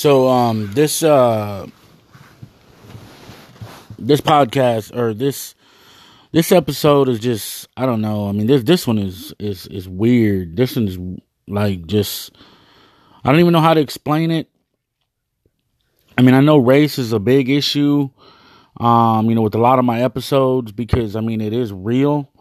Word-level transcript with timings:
So 0.00 0.28
um 0.30 0.72
this 0.72 1.02
uh 1.02 1.66
this 3.98 4.22
podcast 4.22 4.96
or 4.96 5.12
this 5.12 5.54
this 6.32 6.52
episode 6.52 7.10
is 7.10 7.18
just 7.18 7.68
I 7.76 7.84
don't 7.84 8.00
know. 8.00 8.26
I 8.26 8.32
mean 8.32 8.46
this 8.46 8.62
this 8.62 8.86
one 8.86 8.96
is 8.96 9.34
is 9.38 9.66
is 9.66 9.90
weird. 9.90 10.56
This 10.56 10.74
one 10.74 10.88
is 10.88 10.96
like 11.46 11.84
just 11.84 12.34
I 13.22 13.30
don't 13.30 13.40
even 13.40 13.52
know 13.52 13.60
how 13.60 13.74
to 13.74 13.80
explain 13.82 14.30
it. 14.30 14.48
I 16.16 16.22
mean 16.22 16.34
I 16.34 16.40
know 16.40 16.56
race 16.56 16.98
is 16.98 17.12
a 17.12 17.20
big 17.20 17.50
issue 17.50 18.08
um 18.78 19.28
you 19.28 19.34
know 19.34 19.42
with 19.42 19.54
a 19.54 19.58
lot 19.60 19.78
of 19.78 19.84
my 19.84 20.00
episodes 20.00 20.72
because 20.72 21.14
I 21.14 21.20
mean 21.20 21.42
it 21.42 21.52
is 21.52 21.74
real. 21.74 22.32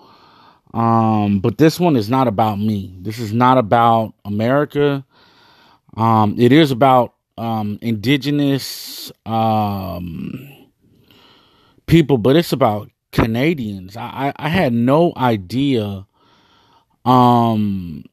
Um 0.74 1.42
but 1.42 1.58
this 1.58 1.78
one 1.78 1.98
is 1.98 2.10
not 2.10 2.30
about 2.30 2.58
me. 2.58 2.96
This 3.02 3.20
is 3.20 3.34
not 3.34 3.58
about 3.58 4.14
America. 4.24 5.06
Um 5.98 6.40
it 6.40 6.54
is 6.54 6.72
about 6.72 7.16
um, 7.40 7.80
indigenous 7.82 9.12
um, 9.26 10.50
people, 11.86 12.18
but 12.18 12.36
it's 12.36 12.52
about 12.52 12.92
Canadians. 13.12 13.96
I, 13.96 14.34
I, 14.38 14.48
I 14.48 14.50
had 14.50 14.74
no 14.74 15.14
idea 15.16 16.06
um, 17.06 18.04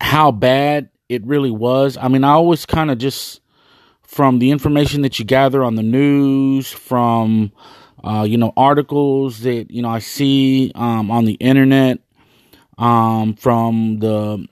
how 0.00 0.30
bad 0.30 0.90
it 1.08 1.24
really 1.26 1.50
was. 1.50 1.96
I 1.96 2.08
mean, 2.08 2.24
I 2.24 2.32
always 2.32 2.66
kind 2.66 2.90
of 2.90 2.98
just 2.98 3.40
from 4.02 4.38
the 4.38 4.50
information 4.50 5.02
that 5.02 5.18
you 5.18 5.24
gather 5.24 5.64
on 5.64 5.76
the 5.76 5.82
news, 5.82 6.70
from 6.70 7.52
uh, 8.04 8.22
you 8.28 8.36
know 8.36 8.52
articles 8.56 9.40
that 9.40 9.70
you 9.70 9.82
know 9.82 9.88
I 9.88 10.00
see 10.00 10.72
um, 10.74 11.10
on 11.10 11.24
the 11.24 11.34
internet, 11.34 12.00
um, 12.78 13.34
from 13.34 13.98
the 13.98 14.46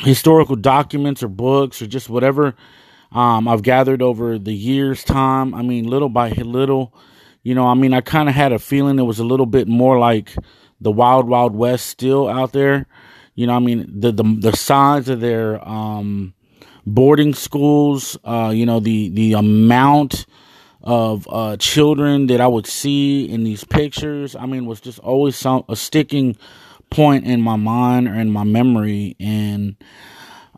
historical 0.00 0.56
documents 0.56 1.22
or 1.22 1.28
books 1.28 1.82
or 1.82 1.86
just 1.86 2.08
whatever 2.08 2.54
um, 3.12 3.48
I've 3.48 3.62
gathered 3.62 4.02
over 4.02 4.38
the 4.38 4.52
years' 4.52 5.04
time. 5.04 5.54
I 5.54 5.62
mean, 5.62 5.86
little 5.86 6.08
by 6.08 6.30
little, 6.30 6.94
you 7.42 7.54
know, 7.54 7.66
I 7.66 7.74
mean, 7.74 7.94
I 7.94 8.00
kind 8.00 8.28
of 8.28 8.34
had 8.34 8.52
a 8.52 8.58
feeling 8.58 8.98
it 8.98 9.02
was 9.02 9.18
a 9.18 9.24
little 9.24 9.46
bit 9.46 9.68
more 9.68 9.98
like 9.98 10.34
the 10.80 10.90
Wild 10.90 11.28
Wild 11.28 11.54
West 11.54 11.86
still 11.86 12.28
out 12.28 12.52
there. 12.52 12.86
You 13.34 13.46
know, 13.46 13.54
I 13.54 13.58
mean, 13.60 14.00
the 14.00 14.12
the, 14.12 14.24
the 14.24 14.56
size 14.56 15.08
of 15.08 15.20
their 15.20 15.66
um, 15.66 16.34
boarding 16.86 17.34
schools, 17.34 18.16
uh, 18.24 18.52
you 18.54 18.66
know, 18.66 18.80
the 18.80 19.08
the 19.10 19.32
amount 19.34 20.26
of 20.82 21.26
uh, 21.30 21.56
children 21.56 22.26
that 22.28 22.40
I 22.40 22.46
would 22.46 22.66
see 22.66 23.24
in 23.28 23.44
these 23.44 23.64
pictures, 23.64 24.36
I 24.36 24.46
mean, 24.46 24.66
was 24.66 24.80
just 24.80 24.98
always 25.00 25.36
some, 25.36 25.64
a 25.68 25.76
sticking 25.76 26.36
point 26.90 27.24
in 27.26 27.40
my 27.40 27.56
mind 27.56 28.08
or 28.08 28.14
in 28.14 28.30
my 28.30 28.44
memory 28.44 29.16
and 29.20 29.76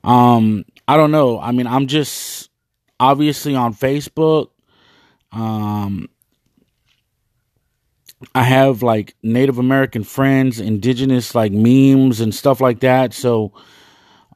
um 0.04 0.64
I 0.88 0.96
don't 0.96 1.12
know. 1.12 1.38
I 1.38 1.52
mean, 1.52 1.66
I'm 1.68 1.86
just 1.86 2.50
obviously 2.98 3.54
on 3.54 3.74
Facebook 3.74 4.48
um 5.32 6.08
I 8.34 8.42
have 8.42 8.82
like 8.82 9.14
Native 9.22 9.58
American 9.58 10.04
friends, 10.04 10.60
indigenous 10.60 11.34
like 11.34 11.52
memes 11.52 12.20
and 12.20 12.34
stuff 12.34 12.60
like 12.60 12.80
that. 12.80 13.12
So 13.14 13.52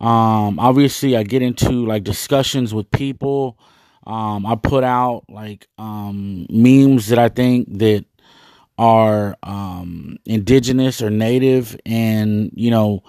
um 0.01 0.59
obviously 0.59 1.17
I 1.17 1.23
get 1.23 1.43
into 1.43 1.87
like 1.87 2.05
discussions 2.05 2.75
with 2.75 2.91
people. 2.91 3.59
Um 4.07 4.47
I 4.47 4.55
put 4.55 4.85
out 4.85 5.25
like 5.29 5.67
um 5.79 6.47
memes 6.51 7.09
that 7.09 7.19
I 7.19 7.29
think 7.29 7.79
that 7.79 8.05
are 8.79 9.37
um, 9.43 10.19
indigenous 10.25 11.01
or 11.03 11.11
native. 11.11 11.77
And, 11.87 12.51
you 12.55 12.71
know, 12.71 13.03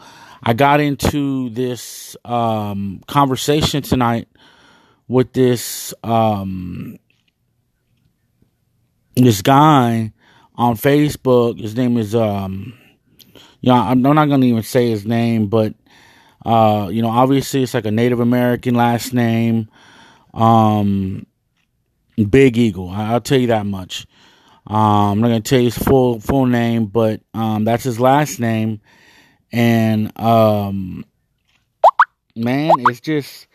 I 0.44 0.54
got 0.54 0.80
into 0.80 1.50
this 1.50 2.16
um, 2.24 3.02
conversation 3.08 3.82
tonight 3.82 4.28
with 5.08 5.34
this 5.34 5.94
um, 6.04 6.98
this 9.16 9.42
guy 9.42 10.14
on 10.56 10.76
Facebook. 10.76 11.60
His 11.60 11.76
name 11.76 11.98
is 11.98 12.14
um, 12.14 12.78
you 13.62 13.72
know, 13.72 13.76
I'm 13.76 14.02
not 14.02 14.30
gonna 14.30 14.46
even 14.46 14.64
say 14.64 14.90
his 14.90 15.06
name, 15.06 15.48
but 15.48 15.74
uh, 16.46 16.90
you 16.92 17.02
know, 17.02 17.10
obviously 17.10 17.64
it's 17.64 17.74
like 17.74 17.86
a 17.86 17.92
Native 17.92 18.20
American 18.20 18.76
last 18.76 19.14
name. 19.14 19.70
Um, 20.34 21.26
Big 22.30 22.58
Eagle. 22.58 22.90
I'll 22.90 23.22
tell 23.22 23.40
you 23.40 23.48
that 23.48 23.66
much. 23.66 24.06
Um, 24.68 24.78
I'm 24.78 25.22
not 25.22 25.28
gonna 25.28 25.42
tell 25.42 25.60
you 25.60 25.66
his 25.66 25.78
full 25.78 26.20
full 26.20 26.48
name, 26.48 26.88
but 26.88 27.22
um, 27.34 27.66
that's 27.66 27.84
his 27.84 28.00
last 28.00 28.40
name. 28.40 28.82
And 29.52 30.18
um, 30.20 31.06
man, 32.36 32.72
it's 32.80 33.00
just 33.00 33.48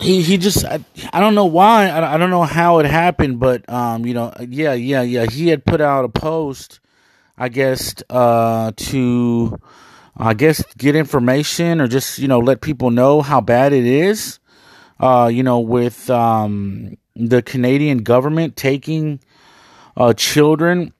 he 0.00 0.22
he 0.22 0.36
just 0.36 0.64
I, 0.64 0.84
I 1.12 1.20
don't 1.20 1.34
know 1.34 1.46
why 1.46 1.88
I, 1.88 2.14
I 2.14 2.16
don't 2.18 2.30
know 2.30 2.42
how 2.42 2.80
it 2.80 2.86
happened, 2.86 3.38
but 3.38 3.68
um, 3.68 4.04
you 4.04 4.14
know, 4.14 4.32
yeah, 4.40 4.72
yeah, 4.74 5.02
yeah. 5.02 5.26
He 5.26 5.48
had 5.48 5.64
put 5.64 5.80
out 5.80 6.04
a 6.04 6.08
post, 6.08 6.80
I 7.38 7.48
guess, 7.48 7.94
uh, 8.10 8.72
to 8.76 9.58
I 10.16 10.34
guess 10.34 10.64
get 10.76 10.96
information 10.96 11.80
or 11.80 11.86
just 11.86 12.18
you 12.18 12.26
know 12.26 12.40
let 12.40 12.60
people 12.60 12.90
know 12.90 13.22
how 13.22 13.40
bad 13.40 13.72
it 13.72 13.86
is. 13.86 14.40
Uh, 14.98 15.30
you 15.32 15.42
know, 15.42 15.60
with 15.60 16.10
um, 16.10 16.96
the 17.14 17.42
Canadian 17.42 17.98
government 17.98 18.56
taking 18.56 19.20
uh, 19.96 20.12
children 20.14 20.92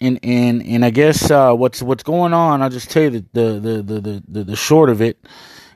and 0.00 0.18
and 0.22 0.64
and 0.64 0.84
I 0.84 0.90
guess 0.90 1.30
uh, 1.30 1.54
what's 1.54 1.82
what's 1.82 2.02
going 2.02 2.32
on. 2.32 2.62
I'll 2.62 2.70
just 2.70 2.90
tell 2.90 3.02
you 3.04 3.10
the 3.10 3.24
the 3.32 3.82
the 3.82 4.00
the 4.00 4.22
the, 4.26 4.44
the 4.44 4.56
short 4.56 4.88
of 4.88 5.02
it, 5.02 5.18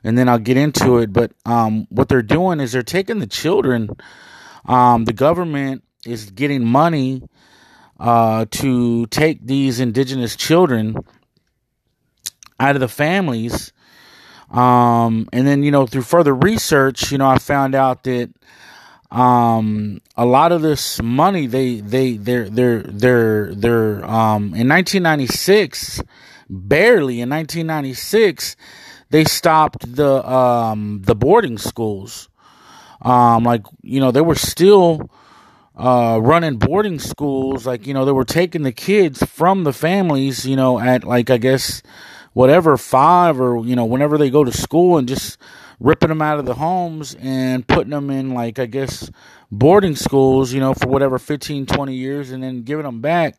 and 0.03 0.17
then 0.17 0.29
I'll 0.29 0.39
get 0.39 0.57
into 0.57 0.99
it. 0.99 1.13
But 1.13 1.33
um, 1.45 1.87
what 1.91 2.09
they're 2.09 2.23
doing 2.23 2.61
is 2.61 2.73
they're 2.73 2.83
taking 2.83 3.19
the 3.19 3.27
children. 3.27 3.91
Um, 4.65 5.05
the 5.05 5.13
government 5.13 5.85
is 6.07 6.31
getting 6.31 6.65
money 6.65 7.23
uh, 8.01 8.47
to 8.51 9.07
take 9.07 9.47
these 9.47 9.79
indigenous 9.79 10.37
children 10.37 10.97
out 12.59 12.77
of 12.77 12.81
the 12.81 12.89
families. 12.89 13.73
Um, 14.51 15.29
and 15.33 15.47
then 15.47 15.63
you 15.63 15.71
know 15.71 15.87
through 15.87 16.03
further 16.03 16.35
research, 16.35 17.13
you 17.13 17.19
know 17.19 17.29
I 17.29 17.39
found 17.39 17.75
out 17.75 18.05
that 18.05 18.31
um 19.15 20.01
a 20.17 20.27
lot 20.27 20.51
of 20.51 20.61
this 20.61 21.01
money 21.01 21.47
they 21.47 21.81
they 21.81 22.17
they're 22.17 22.51
they're 22.51 22.83
they're 22.83 23.55
they're 23.55 24.05
um 24.05 24.53
in 24.55 24.69
1996 24.69 26.03
barely 26.51 27.21
in 27.21 27.31
1996 27.31 28.57
they 29.11 29.25
stopped 29.25 29.95
the 29.95 30.29
um 30.29 31.03
the 31.03 31.15
boarding 31.15 31.57
schools. 31.59 32.29
Um 33.01 33.45
like 33.45 33.63
you 33.83 34.01
know 34.01 34.11
they 34.11 34.21
were 34.21 34.35
still 34.35 35.09
uh 35.77 36.19
running 36.21 36.57
boarding 36.57 36.99
schools. 36.99 37.65
Like 37.65 37.87
you 37.87 37.95
know 37.95 38.05
they 38.05 38.13
were 38.13 38.25
taking 38.25 38.63
the 38.63 38.73
kids 38.73 39.23
from 39.23 39.63
the 39.63 39.73
families 39.73 40.45
you 40.45 40.57
know 40.57 40.81
at 40.81 41.05
like 41.05 41.31
i 41.31 41.37
guess 41.39 41.83
whatever 42.35 42.77
five 42.77 43.41
or 43.41 43.65
you 43.65 43.75
know 43.75 43.87
whenever 43.87 44.19
they 44.19 44.31
go 44.31 44.45
to 44.45 44.53
school 44.53 44.99
and 44.99 45.09
just 45.09 45.39
ripping 45.81 46.11
them 46.11 46.23
out 46.23 46.39
of 46.39 46.47
the 46.47 46.55
homes 46.55 47.17
and 47.21 47.67
putting 47.67 47.91
them 47.91 48.11
in 48.11 48.35
like 48.35 48.59
I 48.59 48.67
guess 48.67 49.11
boarding 49.51 49.97
schools, 49.97 50.53
you 50.53 50.61
know, 50.61 50.75
for 50.75 50.89
whatever 50.89 51.19
15, 51.19 51.67
20 51.67 51.95
years 51.95 52.31
and 52.31 52.43
then 52.43 52.63
giving 52.63 52.85
them 52.85 53.01
back 53.01 53.37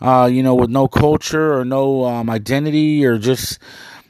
uh, 0.00 0.28
you 0.30 0.42
know, 0.42 0.54
with 0.54 0.70
no 0.70 0.88
culture 0.88 1.58
or 1.58 1.64
no 1.64 2.04
um, 2.04 2.28
identity 2.30 3.04
or 3.04 3.18
just 3.18 3.58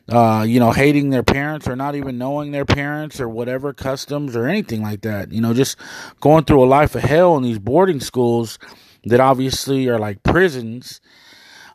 uh, 0.09 0.45
you 0.47 0.61
know, 0.61 0.71
hating 0.71 1.11
their 1.11 1.25
parents 1.25 1.67
or 1.67 1.75
not 1.75 1.97
even 1.97 2.17
knowing 2.17 2.53
their 2.53 2.65
parents 2.65 3.21
or 3.21 3.29
whatever 3.29 3.73
customs 3.73 4.37
or 4.37 4.47
anything 4.47 4.81
like 4.81 5.01
that. 5.01 5.33
You 5.33 5.41
know, 5.41 5.53
just 5.53 5.77
going 6.21 6.45
through 6.45 6.63
a 6.63 6.67
life 6.67 6.95
of 6.95 7.03
hell 7.03 7.37
in 7.37 7.43
these 7.43 7.59
boarding 7.59 7.99
schools 8.01 8.59
that 9.05 9.19
obviously 9.19 9.89
are 9.89 9.99
like 9.99 10.23
prisons. 10.23 11.01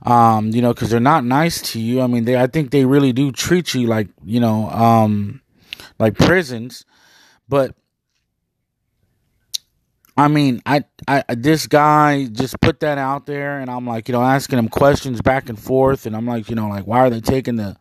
Um, 0.03 0.49
you 0.49 0.61
know, 0.61 0.73
because 0.73 0.89
they're 0.89 0.99
not 0.99 1.23
nice 1.25 1.61
to 1.73 1.79
you. 1.79 2.01
I 2.01 2.07
mean, 2.07 2.25
they 2.25 2.35
I 2.35 2.47
think 2.47 2.71
they 2.71 2.85
really 2.85 3.13
do 3.13 3.31
treat 3.31 3.73
you 3.73 3.87
like 3.87 4.09
you 4.23 4.39
know, 4.39 4.69
um, 4.69 5.41
like 5.99 6.15
prisons. 6.17 6.85
But 7.47 7.75
I 10.17 10.27
mean, 10.27 10.61
I, 10.65 10.83
I, 11.07 11.23
this 11.29 11.67
guy 11.67 12.25
just 12.25 12.59
put 12.59 12.81
that 12.81 12.97
out 12.97 13.25
there, 13.25 13.59
and 13.59 13.71
I'm 13.71 13.87
like, 13.87 14.09
you 14.09 14.13
know, 14.13 14.21
asking 14.21 14.59
him 14.59 14.67
questions 14.67 15.21
back 15.21 15.47
and 15.47 15.57
forth, 15.57 16.05
and 16.05 16.15
I'm 16.15 16.27
like, 16.27 16.49
you 16.49 16.55
know, 16.55 16.67
like, 16.67 16.85
why 16.85 16.99
are 16.99 17.09
they 17.09 17.21
taking 17.21 17.55
the, 17.55 17.77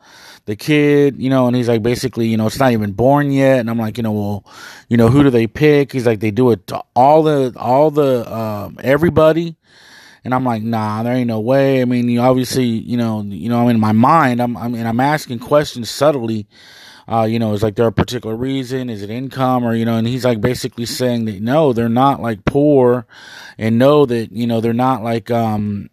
the 0.47 0.55
kid, 0.55 1.21
you 1.21 1.29
know, 1.29 1.49
and 1.49 1.57
he's 1.57 1.69
like, 1.69 1.83
basically, 1.83 2.29
you 2.29 2.37
know, 2.37 2.47
it's 2.47 2.59
not 2.59 2.73
even 2.73 2.93
born 2.93 3.33
yet, 3.33 3.59
and 3.59 3.69
I'm 3.69 3.79
like, 3.79 3.97
you 3.97 4.05
know, 4.05 4.13
well, 4.13 4.45
you 4.89 4.97
know, 4.97 5.09
who 5.09 5.25
do 5.25 5.31
they 5.31 5.49
pick? 5.49 5.93
He's 5.93 6.07
like, 6.07 6.21
they 6.21 6.31
do 6.31 6.51
it 6.53 6.69
to 6.69 6.83
all 6.95 7.25
the, 7.25 7.53
all 7.57 7.91
the, 7.91 8.33
um, 8.33 8.79
everybody, 8.83 9.57
and 10.25 10.35
I'm 10.35 10.45
like, 10.45 10.63
nah, 10.63 11.03
there 11.03 11.15
ain't 11.15 11.29
no 11.29 11.41
way. 11.41 11.83
I 11.83 11.85
mean, 11.85 12.09
you 12.09 12.21
obviously, 12.21 12.67
you 12.67 12.97
know, 12.97 13.23
you 13.23 13.49
know, 13.49 13.63
I'm 13.63 13.69
in 13.69 13.81
my 13.81 13.93
mind, 13.93 14.41
I'm, 14.41 14.57
I 14.57 14.69
mean, 14.69 14.87
I'm 14.87 15.01
asking 15.01 15.41
questions 15.41 15.91
subtly 15.91 16.47
uh, 17.09 17.25
you 17.25 17.41
know, 17.41 17.53
is 17.55 17.63
like 17.63 17.75
there 17.75 17.89
a 17.89 17.93
particular 17.93 18.37
reason? 18.37 18.89
Is 18.89 19.03
it 19.03 19.11
income 19.11 19.65
or, 19.65 19.75
you 19.75 19.85
know, 19.85 19.97
and 19.97 20.07
he's 20.07 20.25
like 20.25 20.41
basically 20.41 20.87
saying 20.87 21.25
that 21.25 21.41
no, 21.41 21.73
they're 21.73 21.89
not 21.89 22.23
like 22.23 22.45
poor 22.45 23.05
and 23.59 23.81
know 23.81 24.07
that, 24.07 24.31
you 24.31 24.47
know, 24.47 24.61
they're 24.61 24.73
not 24.73 25.03
like, 25.03 25.29
um, 25.29 25.91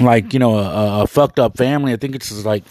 like 0.00 0.32
you 0.32 0.38
know 0.38 0.58
a, 0.58 1.02
a 1.02 1.06
fucked 1.06 1.38
up 1.38 1.56
family. 1.56 1.92
I 1.92 1.96
think 1.96 2.14
it's 2.14 2.44
like 2.44 2.64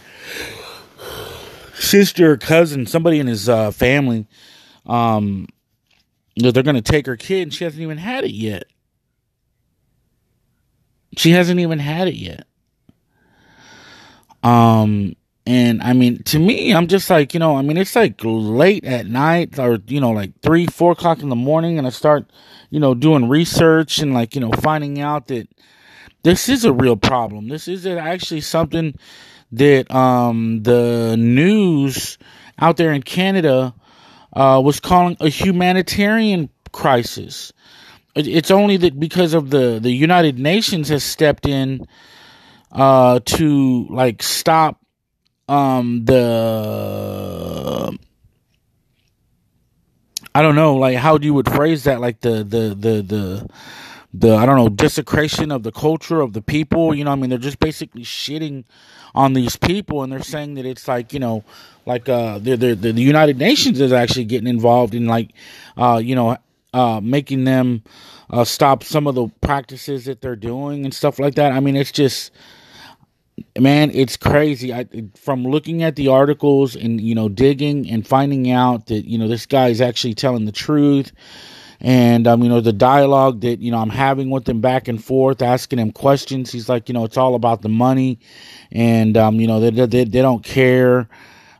sister 1.73 2.33
or 2.33 2.37
cousin, 2.37 2.85
somebody 2.85 3.19
in 3.19 3.27
his 3.27 3.49
uh, 3.49 3.71
family. 3.71 4.27
Um, 4.85 5.47
they're 6.35 6.63
gonna 6.63 6.81
take 6.81 7.05
her 7.05 7.17
kid, 7.17 7.43
and 7.43 7.53
she 7.53 7.63
hasn't 7.63 7.81
even 7.81 7.97
had 7.97 8.23
it 8.23 8.31
yet. 8.31 8.65
She 11.17 11.31
hasn't 11.31 11.59
even 11.59 11.79
had 11.79 12.07
it 12.07 12.15
yet. 12.15 12.45
Um, 14.43 15.15
and 15.47 15.81
I 15.81 15.93
mean, 15.93 16.23
to 16.23 16.39
me, 16.39 16.73
I'm 16.73 16.87
just 16.87 17.09
like, 17.09 17.33
you 17.33 17.39
know, 17.39 17.55
I 17.55 17.61
mean, 17.61 17.77
it's 17.77 17.95
like 17.95 18.19
late 18.23 18.85
at 18.85 19.07
night 19.07 19.59
or, 19.59 19.79
you 19.87 19.99
know, 19.99 20.11
like 20.11 20.39
three, 20.41 20.65
four 20.65 20.91
o'clock 20.91 21.21
in 21.21 21.29
the 21.29 21.35
morning. 21.35 21.77
And 21.77 21.85
I 21.85 21.91
start, 21.91 22.29
you 22.69 22.79
know, 22.79 22.95
doing 22.95 23.29
research 23.29 23.99
and 23.99 24.13
like, 24.13 24.35
you 24.35 24.41
know, 24.41 24.51
finding 24.51 24.99
out 24.99 25.27
that 25.27 25.47
this 26.23 26.49
is 26.49 26.65
a 26.65 26.73
real 26.73 26.95
problem. 26.95 27.47
This 27.47 27.67
is 27.67 27.85
actually 27.85 28.41
something 28.41 28.97
that, 29.51 29.89
um, 29.93 30.63
the 30.63 31.15
news 31.17 32.17
out 32.59 32.77
there 32.77 32.91
in 32.91 33.03
Canada, 33.03 33.73
uh, 34.33 34.61
was 34.63 34.79
calling 34.79 35.15
a 35.19 35.29
humanitarian 35.29 36.49
crisis. 36.71 37.53
It's 38.15 38.51
only 38.51 38.77
that 38.77 38.99
because 38.99 39.33
of 39.33 39.49
the, 39.49 39.79
the 39.81 39.91
United 39.91 40.39
Nations 40.39 40.89
has 40.89 41.03
stepped 41.03 41.45
in, 41.45 41.85
uh, 42.71 43.19
to 43.25 43.87
like 43.89 44.23
stop 44.23 44.81
um 45.47 46.03
the 46.05 47.97
I 50.33 50.41
don't 50.41 50.55
know, 50.55 50.75
like 50.75 50.97
how 50.97 51.17
you 51.17 51.33
would 51.33 51.49
phrase 51.49 51.85
that, 51.85 52.01
like 52.01 52.19
the 52.19 52.43
the 52.43 52.75
the 52.77 53.01
the 53.01 53.49
the 54.13 54.35
I 54.35 54.45
don't 54.45 54.57
know 54.57 54.67
desecration 54.67 55.51
of 55.51 55.63
the 55.63 55.71
culture 55.71 56.19
of 56.19 56.33
the 56.33 56.41
people. 56.41 56.93
You 56.93 57.05
know, 57.05 57.11
I 57.11 57.15
mean, 57.15 57.29
they're 57.29 57.39
just 57.39 57.59
basically 57.59 58.03
shitting 58.03 58.65
on 59.13 59.31
these 59.33 59.55
people, 59.55 60.03
and 60.03 60.11
they're 60.11 60.21
saying 60.21 60.55
that 60.55 60.65
it's 60.65 60.89
like 60.89 61.13
you 61.13 61.19
know, 61.19 61.45
like 61.85 62.09
uh, 62.09 62.39
the 62.39 62.57
the 62.57 62.75
the 62.75 62.91
United 62.91 63.37
Nations 63.37 63.79
is 63.79 63.93
actually 63.93 64.25
getting 64.25 64.47
involved 64.47 64.93
in 64.93 65.05
like, 65.05 65.31
uh, 65.77 66.01
you 66.03 66.15
know, 66.15 66.37
uh, 66.75 66.99
making 67.01 67.45
them 67.45 67.83
uh, 68.29 68.43
stop 68.43 68.83
some 68.83 69.07
of 69.07 69.15
the 69.15 69.29
practices 69.41 70.05
that 70.05 70.21
they're 70.21 70.35
doing 70.35 70.83
and 70.83 70.93
stuff 70.93 71.19
like 71.19 71.35
that. 71.35 71.53
I 71.53 71.61
mean, 71.61 71.77
it's 71.77 71.91
just 71.91 72.31
man, 73.57 73.91
it's 73.93 74.17
crazy. 74.17 74.73
I 74.73 74.85
from 75.15 75.43
looking 75.43 75.83
at 75.83 75.95
the 75.95 76.09
articles 76.09 76.75
and 76.75 76.99
you 76.99 77.15
know 77.15 77.29
digging 77.29 77.89
and 77.89 78.05
finding 78.05 78.51
out 78.51 78.87
that 78.87 79.07
you 79.09 79.17
know 79.17 79.27
this 79.27 79.45
guy 79.45 79.69
is 79.69 79.79
actually 79.79 80.15
telling 80.15 80.45
the 80.45 80.51
truth, 80.51 81.13
and 81.79 82.27
um 82.27 82.43
you 82.43 82.49
know 82.49 82.59
the 82.61 82.73
dialogue 82.73 83.41
that 83.41 83.59
you 83.59 83.71
know 83.71 83.77
I'm 83.77 83.89
having 83.89 84.29
with 84.29 84.47
him 84.47 84.59
back 84.59 84.89
and 84.89 85.03
forth, 85.03 85.41
asking 85.41 85.79
him 85.79 85.91
questions. 85.91 86.51
He's 86.51 86.67
like, 86.67 86.89
you 86.89 86.93
know, 86.93 87.05
it's 87.05 87.17
all 87.17 87.35
about 87.35 87.61
the 87.61 87.69
money, 87.69 88.19
and 88.71 89.15
um 89.15 89.39
you 89.39 89.47
know 89.47 89.61
they 89.61 89.85
they, 89.85 90.03
they 90.03 90.21
don't 90.21 90.43
care. 90.43 91.07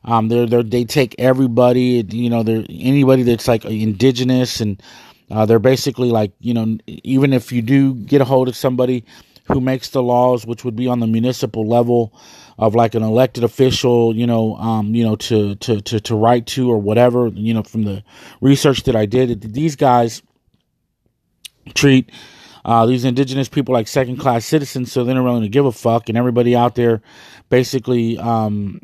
Um, 0.07 0.27
they're, 0.27 0.45
they're 0.45 0.61
they 0.61 0.85
take 0.85 1.15
everybody, 1.17 2.05
you 2.09 2.29
know, 2.29 2.43
they're 2.43 2.63
anybody 2.69 3.23
that's 3.23 3.47
like 3.47 3.65
indigenous 3.65 4.61
and 4.61 4.81
uh, 5.31 5.45
they're 5.45 5.59
basically 5.59 6.09
like, 6.09 6.31
you 6.39 6.53
know, 6.53 6.77
even 6.87 7.33
if 7.33 7.51
you 7.51 7.61
do 7.61 7.93
get 7.93 8.21
a 8.21 8.25
hold 8.25 8.47
of 8.47 8.55
somebody 8.55 9.05
who 9.47 9.61
makes 9.61 9.89
the 9.89 10.01
laws, 10.01 10.45
which 10.45 10.63
would 10.63 10.75
be 10.75 10.87
on 10.87 10.99
the 10.99 11.07
municipal 11.07 11.67
level 11.67 12.13
of 12.57 12.73
like 12.73 12.95
an 12.95 13.03
elected 13.03 13.43
official, 13.43 14.15
you 14.15 14.25
know, 14.25 14.55
um, 14.55 14.95
you 14.95 15.03
know, 15.03 15.15
to, 15.15 15.55
to, 15.55 15.81
to, 15.81 15.99
to 15.99 16.15
write 16.15 16.47
to 16.47 16.71
or 16.71 16.77
whatever, 16.77 17.27
you 17.27 17.53
know, 17.53 17.63
from 17.63 17.83
the 17.83 18.03
research 18.41 18.83
that 18.83 18.95
I 18.95 19.05
did, 19.05 19.53
these 19.53 19.75
guys 19.75 20.21
treat, 21.73 22.11
uh, 22.63 22.85
these 22.85 23.05
indigenous 23.05 23.49
people 23.49 23.73
like 23.73 23.87
second 23.87 24.17
class 24.17 24.45
citizens. 24.45 24.91
So 24.91 25.03
they 25.03 25.13
don't 25.13 25.23
really 25.23 25.41
to 25.41 25.49
give 25.49 25.65
a 25.65 25.71
fuck. 25.71 26.09
And 26.09 26.17
everybody 26.17 26.55
out 26.55 26.75
there 26.75 27.01
basically, 27.49 28.17
um, 28.17 28.81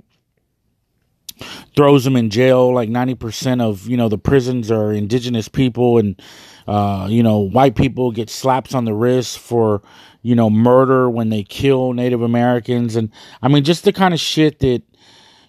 throws 1.75 2.03
them 2.03 2.15
in 2.15 2.29
jail. 2.29 2.73
Like 2.73 2.89
90% 2.89 3.61
of, 3.61 3.88
you 3.88 3.97
know, 3.97 4.09
the 4.09 4.17
prisons 4.17 4.71
are 4.71 4.91
indigenous 4.91 5.47
people 5.47 5.97
and, 5.97 6.21
uh, 6.67 7.07
you 7.09 7.23
know, 7.23 7.39
white 7.39 7.75
people 7.75 8.11
get 8.11 8.29
slaps 8.29 8.73
on 8.73 8.85
the 8.85 8.93
wrist 8.93 9.39
for, 9.39 9.81
you 10.21 10.35
know, 10.35 10.49
murder 10.49 11.09
when 11.09 11.29
they 11.29 11.43
kill 11.43 11.93
Native 11.93 12.21
Americans. 12.21 12.95
And 12.95 13.09
I 13.41 13.47
mean, 13.47 13.63
just 13.63 13.83
the 13.83 13.93
kind 13.93 14.13
of 14.13 14.19
shit 14.19 14.59
that, 14.59 14.83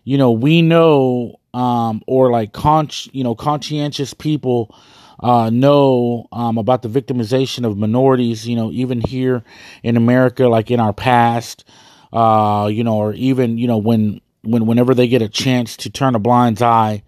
you 0.04 0.18
know, 0.18 0.32
we 0.32 0.62
know, 0.62 1.38
um, 1.54 2.02
or 2.06 2.30
like 2.30 2.52
con, 2.52 2.88
you 3.12 3.22
know, 3.22 3.34
conscientious 3.34 4.14
people, 4.14 4.74
uh, 5.20 5.50
know, 5.50 6.26
um, 6.32 6.58
about 6.58 6.82
the 6.82 6.88
victimization 6.88 7.64
of 7.64 7.76
minorities, 7.78 8.46
you 8.46 8.56
know, 8.56 8.72
even 8.72 9.00
here 9.00 9.44
in 9.82 9.96
America, 9.96 10.48
like 10.48 10.70
in 10.70 10.80
our 10.80 10.92
past, 10.92 11.64
uh, 12.12 12.68
you 12.70 12.82
know, 12.82 12.96
or 12.96 13.14
even, 13.14 13.58
you 13.58 13.68
know, 13.68 13.78
when, 13.78 14.20
when, 14.42 14.66
whenever 14.66 14.94
they 14.94 15.08
get 15.08 15.22
a 15.22 15.28
chance 15.28 15.76
to 15.78 15.90
turn 15.90 16.14
a 16.14 16.18
blind 16.18 16.62
eye, 16.62 17.02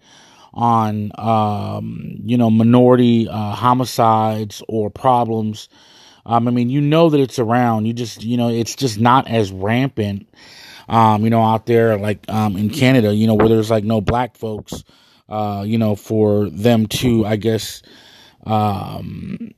on 0.57 1.11
um, 1.15 2.15
you 2.23 2.37
know 2.37 2.49
minority 2.49 3.27
uh, 3.27 3.51
homicides 3.51 4.63
or 4.69 4.89
problems 4.89 5.67
um, 6.25 6.47
I 6.47 6.51
mean, 6.51 6.69
you 6.69 6.81
know 6.81 7.09
that 7.09 7.19
it's 7.19 7.37
around. 7.37 7.85
You 7.85 7.93
just, 7.93 8.23
you 8.23 8.37
know, 8.37 8.49
it's 8.49 8.75
just 8.75 8.99
not 8.99 9.27
as 9.29 9.51
rampant, 9.51 10.27
um, 10.89 11.23
you 11.23 11.29
know, 11.29 11.43
out 11.43 11.67
there 11.67 11.97
like 11.97 12.27
um, 12.29 12.57
in 12.57 12.69
Canada, 12.69 13.13
you 13.13 13.27
know, 13.27 13.35
where 13.35 13.49
there's 13.49 13.69
like 13.69 13.83
no 13.83 14.01
black 14.01 14.35
folks, 14.35 14.83
uh, 15.29 15.63
you 15.65 15.77
know, 15.77 15.95
for 15.95 16.49
them 16.49 16.87
to, 16.87 17.25
I 17.25 17.35
guess, 17.35 17.83
um, 18.45 19.51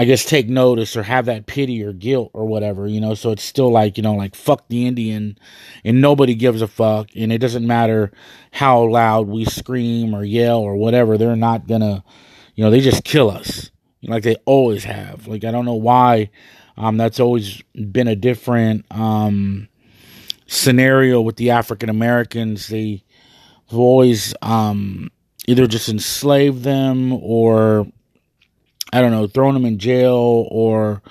I 0.00 0.06
guess 0.06 0.24
take 0.24 0.48
notice 0.48 0.96
or 0.96 1.02
have 1.02 1.26
that 1.26 1.44
pity 1.44 1.84
or 1.84 1.92
guilt 1.92 2.30
or 2.32 2.46
whatever, 2.46 2.86
you 2.86 3.02
know. 3.02 3.12
So 3.12 3.32
it's 3.32 3.42
still 3.42 3.70
like, 3.70 3.98
you 3.98 4.02
know, 4.02 4.14
like 4.14 4.34
fuck 4.34 4.66
the 4.68 4.86
Indian 4.86 5.38
and 5.84 6.00
nobody 6.00 6.34
gives 6.34 6.62
a 6.62 6.66
fuck. 6.66 7.10
And 7.14 7.30
it 7.30 7.36
doesn't 7.36 7.66
matter 7.66 8.10
how 8.50 8.88
loud 8.88 9.28
we 9.28 9.44
scream 9.44 10.14
or 10.14 10.24
yell 10.24 10.60
or 10.60 10.74
whatever, 10.74 11.18
they're 11.18 11.36
not 11.36 11.66
gonna, 11.66 12.02
you 12.54 12.64
know, 12.64 12.70
they 12.70 12.80
just 12.80 13.04
kill 13.04 13.30
us 13.30 13.70
like 14.02 14.22
they 14.22 14.36
always 14.46 14.84
have. 14.84 15.26
Like 15.26 15.44
I 15.44 15.50
don't 15.50 15.66
know 15.66 15.74
why. 15.74 16.30
Um, 16.78 16.96
that's 16.96 17.20
always 17.20 17.60
been 17.74 18.08
a 18.08 18.16
different 18.16 18.86
um, 18.90 19.68
scenario 20.46 21.20
with 21.20 21.36
the 21.36 21.50
African 21.50 21.90
Americans. 21.90 22.68
They 22.68 23.04
have 23.68 23.78
always 23.78 24.32
um, 24.40 25.10
either 25.46 25.66
just 25.66 25.90
enslaved 25.90 26.62
them 26.62 27.12
or 27.12 27.86
I 28.92 29.00
don't 29.00 29.10
know, 29.10 29.26
thrown 29.26 29.54
them 29.54 29.64
in 29.64 29.78
jail 29.78 30.46
or. 30.50 31.02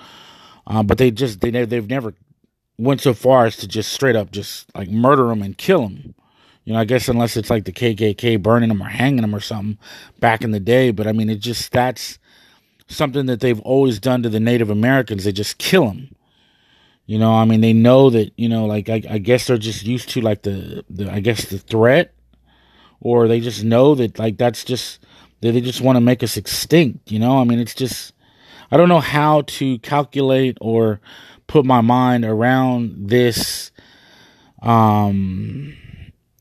Uh, 0.66 0.82
but 0.84 0.98
they 0.98 1.10
just 1.10 1.40
they 1.40 1.50
they've 1.50 1.88
never 1.90 2.14
went 2.78 3.00
so 3.00 3.12
far 3.12 3.46
as 3.46 3.56
to 3.56 3.66
just 3.66 3.92
straight 3.92 4.16
up 4.16 4.30
just 4.30 4.66
like 4.74 4.88
murder 4.88 5.26
them 5.26 5.42
and 5.42 5.58
kill 5.58 5.82
them. 5.82 6.14
You 6.64 6.74
know, 6.74 6.78
I 6.78 6.84
guess 6.84 7.08
unless 7.08 7.36
it's 7.36 7.50
like 7.50 7.64
the 7.64 7.72
KKK 7.72 8.40
burning 8.40 8.68
them 8.68 8.82
or 8.82 8.88
hanging 8.88 9.22
them 9.22 9.34
or 9.34 9.40
something 9.40 9.78
back 10.20 10.42
in 10.42 10.52
the 10.52 10.60
day. 10.60 10.92
But 10.92 11.06
I 11.06 11.12
mean, 11.12 11.28
it 11.28 11.40
just 11.40 11.72
that's 11.72 12.18
something 12.86 13.26
that 13.26 13.40
they've 13.40 13.60
always 13.60 13.98
done 13.98 14.22
to 14.22 14.28
the 14.28 14.40
Native 14.40 14.70
Americans. 14.70 15.24
They 15.24 15.32
just 15.32 15.58
kill 15.58 15.86
them. 15.86 16.14
You 17.06 17.18
know, 17.18 17.32
I 17.32 17.44
mean, 17.44 17.60
they 17.60 17.72
know 17.72 18.08
that, 18.10 18.32
you 18.36 18.48
know, 18.48 18.66
like, 18.66 18.88
I, 18.88 19.02
I 19.10 19.18
guess 19.18 19.48
they're 19.48 19.58
just 19.58 19.84
used 19.84 20.10
to, 20.10 20.20
like, 20.20 20.42
the, 20.42 20.84
the, 20.88 21.10
I 21.10 21.18
guess, 21.18 21.46
the 21.46 21.58
threat, 21.58 22.14
or 23.00 23.26
they 23.26 23.40
just 23.40 23.64
know 23.64 23.96
that, 23.96 24.16
like, 24.20 24.36
that's 24.36 24.62
just, 24.62 25.00
that 25.40 25.52
they 25.52 25.60
just 25.60 25.80
want 25.80 25.96
to 25.96 26.00
make 26.00 26.22
us 26.22 26.36
extinct, 26.36 27.10
you 27.10 27.18
know? 27.18 27.38
I 27.38 27.44
mean, 27.44 27.58
it's 27.58 27.74
just, 27.74 28.12
I 28.70 28.76
don't 28.76 28.88
know 28.88 29.00
how 29.00 29.42
to 29.42 29.78
calculate 29.78 30.58
or 30.60 31.00
put 31.46 31.64
my 31.64 31.80
mind 31.80 32.24
around 32.24 33.08
this, 33.08 33.70
um, 34.62 35.74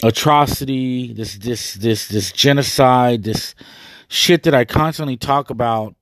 atrocity, 0.04 1.14
this, 1.14 1.36
this, 1.38 1.74
this, 1.76 2.08
this 2.08 2.32
genocide, 2.32 3.24
this 3.24 3.56
shit 4.08 4.44
that 4.44 4.54
I 4.54 4.66
constantly 4.66 5.18
talk 5.18 5.50
about 5.50 5.96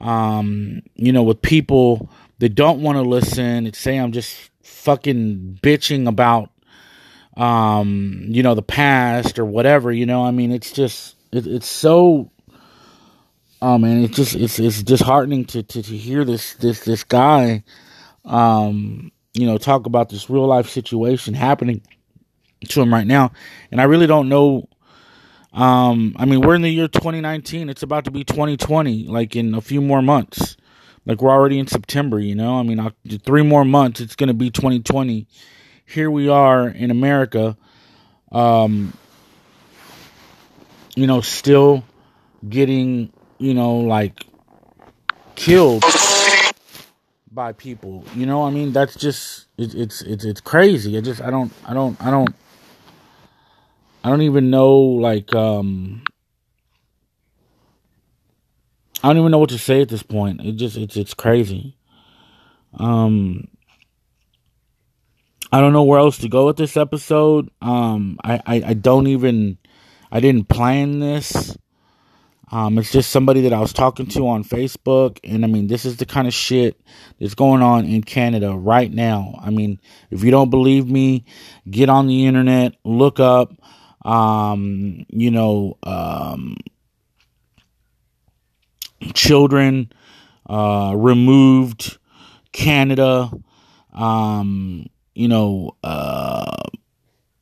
um, 0.00 0.82
you 0.94 1.12
know, 1.12 1.22
with 1.22 1.42
people 1.42 2.10
that 2.38 2.50
don't 2.50 2.82
want 2.82 2.96
to 2.96 3.02
listen 3.02 3.66
and 3.66 3.74
say 3.74 3.96
I'm 3.96 4.12
just 4.12 4.50
fucking 4.62 5.60
bitching 5.62 6.08
about, 6.08 6.50
um, 7.36 8.24
you 8.28 8.42
know, 8.42 8.54
the 8.54 8.62
past 8.62 9.38
or 9.38 9.44
whatever, 9.44 9.92
you 9.92 10.06
know, 10.06 10.24
I 10.24 10.30
mean, 10.30 10.52
it's 10.52 10.72
just, 10.72 11.13
it, 11.34 11.46
it's 11.46 11.66
so, 11.66 12.30
oh 13.60 13.78
man, 13.78 14.02
it's 14.02 14.16
just, 14.16 14.34
it's, 14.34 14.58
it's 14.58 14.82
disheartening 14.82 15.44
to, 15.46 15.62
to, 15.62 15.82
to 15.82 15.96
hear 15.96 16.24
this, 16.24 16.54
this, 16.54 16.80
this 16.84 17.04
guy, 17.04 17.64
um, 18.24 19.10
you 19.32 19.46
know, 19.46 19.58
talk 19.58 19.86
about 19.86 20.08
this 20.08 20.30
real 20.30 20.46
life 20.46 20.68
situation 20.68 21.34
happening 21.34 21.82
to 22.68 22.80
him 22.80 22.92
right 22.92 23.06
now. 23.06 23.32
And 23.70 23.80
I 23.80 23.84
really 23.84 24.06
don't 24.06 24.28
know 24.28 24.68
um, 25.54 26.16
I 26.18 26.24
mean, 26.24 26.40
we're 26.40 26.56
in 26.56 26.62
the 26.62 26.68
year 26.68 26.88
2019. 26.88 27.70
It's 27.70 27.84
about 27.84 28.04
to 28.06 28.10
be 28.10 28.24
2020, 28.24 29.06
like 29.06 29.36
in 29.36 29.54
a 29.54 29.60
few 29.60 29.80
more 29.80 30.02
months. 30.02 30.56
Like 31.06 31.22
we're 31.22 31.30
already 31.30 31.60
in 31.60 31.68
September, 31.68 32.18
you 32.18 32.34
know. 32.34 32.58
I 32.58 32.64
mean, 32.64 32.90
three 33.24 33.42
more 33.42 33.64
months, 33.64 34.00
it's 34.00 34.16
going 34.16 34.28
to 34.28 34.34
be 34.34 34.50
2020. 34.50 35.28
Here 35.86 36.10
we 36.10 36.28
are 36.28 36.66
in 36.68 36.90
America, 36.90 37.56
um, 38.32 38.94
you 40.96 41.06
know, 41.06 41.20
still 41.20 41.84
getting, 42.48 43.12
you 43.38 43.54
know, 43.54 43.76
like 43.76 44.26
killed 45.34 45.84
by 47.30 47.52
people. 47.52 48.04
You 48.14 48.26
know, 48.26 48.44
I 48.44 48.50
mean, 48.50 48.72
that's 48.72 48.94
just 48.94 49.46
it, 49.58 49.74
it's 49.74 50.02
it's 50.02 50.24
it's 50.24 50.40
crazy. 50.40 50.96
I 50.96 51.00
just 51.00 51.20
I 51.20 51.30
don't 51.30 51.52
I 51.66 51.74
don't 51.74 52.00
I 52.00 52.10
don't 52.10 52.34
I 54.04 54.10
don't 54.10 54.22
even 54.22 54.50
know 54.50 54.74
like 54.76 55.34
um 55.34 56.04
I 59.02 59.08
don't 59.08 59.18
even 59.18 59.32
know 59.32 59.38
what 59.38 59.50
to 59.50 59.58
say 59.58 59.82
at 59.82 59.88
this 59.88 60.02
point. 60.02 60.40
It 60.42 60.52
just 60.52 60.76
it's 60.76 60.96
it's 60.96 61.14
crazy. 61.14 61.76
Um 62.78 63.48
I 65.52 65.60
don't 65.60 65.72
know 65.72 65.84
where 65.84 66.00
else 66.00 66.18
to 66.18 66.28
go 66.28 66.46
with 66.46 66.56
this 66.56 66.76
episode. 66.76 67.50
Um 67.60 68.18
I 68.22 68.40
I, 68.46 68.62
I 68.68 68.74
don't 68.74 69.08
even 69.08 69.58
I 70.14 70.20
didn't 70.20 70.48
plan 70.48 71.00
this. 71.00 71.58
Um, 72.52 72.78
it's 72.78 72.92
just 72.92 73.10
somebody 73.10 73.40
that 73.40 73.52
I 73.52 73.58
was 73.58 73.72
talking 73.72 74.06
to 74.10 74.28
on 74.28 74.44
Facebook, 74.44 75.18
and 75.24 75.44
I 75.44 75.48
mean, 75.48 75.66
this 75.66 75.84
is 75.84 75.96
the 75.96 76.06
kind 76.06 76.28
of 76.28 76.32
shit 76.32 76.80
that's 77.18 77.34
going 77.34 77.62
on 77.62 77.84
in 77.84 78.04
Canada 78.04 78.54
right 78.54 78.92
now. 78.92 79.40
I 79.42 79.50
mean, 79.50 79.80
if 80.12 80.22
you 80.22 80.30
don't 80.30 80.50
believe 80.50 80.88
me, 80.88 81.24
get 81.68 81.88
on 81.88 82.06
the 82.06 82.26
internet, 82.26 82.76
look 82.84 83.18
up, 83.18 83.52
um, 84.02 85.04
you 85.08 85.32
know, 85.32 85.78
um, 85.82 86.58
children 89.14 89.92
uh, 90.48 90.92
removed, 90.96 91.98
Canada, 92.52 93.32
um, 93.92 94.86
you 95.16 95.26
know, 95.26 95.76
uh, 95.82 96.54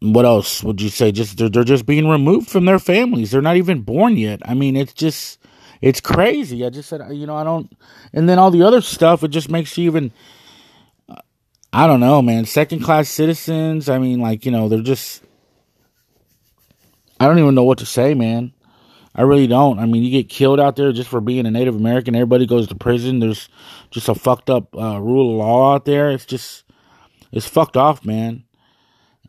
what 0.03 0.25
else 0.25 0.65
would 0.65 0.81
you 0.81 0.89
say? 0.89 1.13
Just 1.13 1.39
they're, 1.39 1.49
they're 1.49 1.65
just 1.65 1.87
being 1.87 2.09
removed 2.09 2.51
from 2.51 2.65
their 2.65 2.79
families. 2.79 3.31
They're 3.31 3.41
not 3.41 3.57
even 3.57 3.83
born 3.83 4.17
yet. 4.17 4.41
I 4.45 4.55
mean, 4.55 4.77
it's 4.77 4.93
just 4.93 5.39
it's 5.81 6.01
crazy. 6.01 6.65
I 6.65 6.71
just 6.71 6.89
said, 6.89 7.03
you 7.13 7.27
know, 7.27 7.37
I 7.37 7.45
don't. 7.45 7.73
And 8.13 8.29
then 8.29 8.39
all 8.39 8.51
the 8.51 8.63
other 8.63 8.81
stuff, 8.81 9.23
it 9.23 9.29
just 9.29 9.49
makes 9.49 9.77
you 9.79 9.85
even. 9.87 10.13
I 11.73 11.87
don't 11.87 12.01
know, 12.01 12.21
man. 12.21 12.45
Second 12.45 12.81
class 12.81 13.09
citizens. 13.09 13.89
I 13.89 13.99
mean, 13.99 14.21
like 14.21 14.45
you 14.45 14.51
know, 14.51 14.69
they're 14.69 14.81
just. 14.81 15.23
I 17.21 17.27
don't 17.27 17.39
even 17.39 17.55
know 17.55 17.65
what 17.65 17.79
to 17.79 17.87
say, 17.87 18.15
man. 18.15 18.53
I 19.15 19.23
really 19.23 19.47
don't. 19.47 19.79
I 19.79 19.87
mean, 19.87 20.03
you 20.03 20.11
get 20.11 20.29
killed 20.29 20.59
out 20.59 20.77
there 20.77 20.91
just 20.91 21.09
for 21.09 21.21
being 21.21 21.47
a 21.47 21.51
Native 21.51 21.77
American. 21.77 22.17
Everybody 22.17 22.47
goes 22.47 22.67
to 22.69 22.75
prison. 22.75 23.21
There's 23.21 23.49
just 23.91 24.09
a 24.09 24.15
fucked 24.15 24.51
up 24.51 24.75
uh, 24.75 25.01
rule 25.01 25.33
of 25.33 25.39
law 25.39 25.75
out 25.75 25.85
there. 25.85 26.11
It's 26.11 26.25
just, 26.25 26.65
it's 27.31 27.47
fucked 27.47 27.77
off, 27.77 28.07
man. 28.07 28.45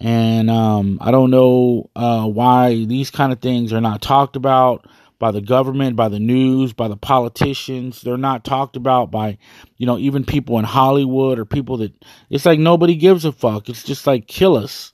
And 0.03 0.49
um, 0.49 0.97
I 0.99 1.11
don't 1.11 1.31
know 1.31 1.89
uh, 1.95 2.27
why 2.27 2.83
these 2.83 3.09
kind 3.09 3.31
of 3.31 3.39
things 3.39 3.71
are 3.71 3.79
not 3.79 4.01
talked 4.01 4.35
about 4.35 4.85
by 5.17 5.31
the 5.31 5.39
government, 5.39 5.95
by 5.95 6.09
the 6.09 6.19
news, 6.19 6.73
by 6.73 6.89
the 6.89 6.97
politicians. 6.97 8.01
They're 8.01 8.17
not 8.17 8.43
talked 8.43 8.75
about 8.75 9.11
by, 9.11 9.37
you 9.77 9.85
know, 9.85 9.97
even 9.97 10.25
people 10.25 10.59
in 10.59 10.65
Hollywood 10.65 11.39
or 11.39 11.45
people 11.45 11.77
that 11.77 11.93
it's 12.29 12.45
like 12.45 12.59
nobody 12.59 12.95
gives 12.95 13.23
a 13.23 13.31
fuck. 13.31 13.69
It's 13.69 13.83
just 13.83 14.05
like 14.05 14.27
kill 14.27 14.57
us. 14.57 14.91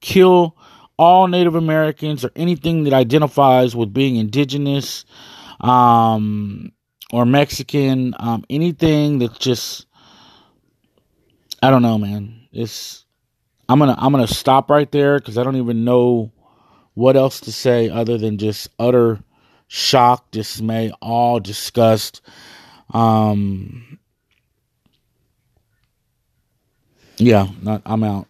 Kill 0.00 0.56
all 0.98 1.28
Native 1.28 1.54
Americans 1.54 2.24
or 2.24 2.32
anything 2.34 2.82
that 2.84 2.92
identifies 2.92 3.76
with 3.76 3.94
being 3.94 4.16
indigenous 4.16 5.04
um, 5.60 6.72
or 7.12 7.24
Mexican, 7.24 8.16
um, 8.18 8.44
anything 8.50 9.20
that's 9.20 9.38
just 9.38 9.86
I 11.62 11.70
don't 11.70 11.82
know, 11.82 11.98
man. 11.98 12.48
It's 12.52 13.04
I'm 13.70 13.78
gonna 13.78 13.94
I'm 13.98 14.10
gonna 14.12 14.26
stop 14.26 14.68
right 14.68 14.90
there 14.90 15.20
because 15.20 15.38
I 15.38 15.44
don't 15.44 15.54
even 15.56 15.84
know 15.84 16.32
what 16.94 17.16
else 17.16 17.40
to 17.42 17.52
say 17.52 17.88
other 17.88 18.18
than 18.18 18.36
just 18.36 18.68
utter 18.80 19.20
shock, 19.68 20.28
dismay, 20.32 20.92
all 21.00 21.38
disgust. 21.38 22.20
Um, 22.92 24.00
yeah, 27.18 27.48
not, 27.62 27.82
I'm 27.86 28.02
out. 28.04 28.26